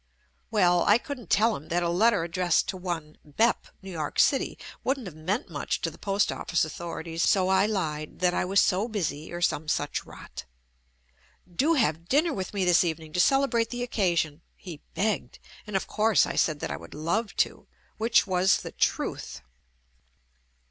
Well, 0.49 0.83
I 0.85 0.97
couldn't 0.97 1.29
tell 1.29 1.55
him 1.55 1.67
that 1.67 1.83
a 1.83 1.87
letter 1.89 2.23
addressed 2.23 2.67
to 2.69 2.75
one, 2.75 3.19
"Bep," 3.23 3.67
New 3.83 3.91
York 3.91 4.17
City, 4.17 4.57
wouldn't 4.83 5.05
have 5.05 5.13
meant 5.15 5.47
much 5.47 5.79
to 5.81 5.91
the 5.91 5.99
post 5.99 6.31
office 6.31 6.65
authorities, 6.65 7.21
so 7.21 7.49
I 7.49 7.67
lied 7.67 8.17
"That 8.19 8.33
I 8.33 8.43
was 8.43 8.59
so 8.59 8.87
busy" 8.87 9.31
or 9.31 9.41
some 9.43 9.67
such 9.67 10.03
rot. 10.03 10.45
"Do 11.47 11.75
have 11.75 12.09
dinner 12.09 12.33
with 12.33 12.51
me 12.51 12.65
this 12.65 12.83
evening 12.83 13.13
to 13.13 13.19
celebrate 13.19 13.69
the 13.69 13.83
occasion," 13.83 14.41
he 14.55 14.81
begged, 14.95 15.37
and 15.67 15.75
of 15.75 15.85
course 15.85 16.25
I 16.25 16.35
said 16.35 16.61
that 16.61 16.71
I 16.71 16.81
w 16.81 16.85
r 16.87 16.87
ould 16.87 16.95
love 16.95 17.35
to, 17.35 17.67
which 17.97 18.25
was 18.25 18.61
the 18.61 18.71
truth. 18.71 19.43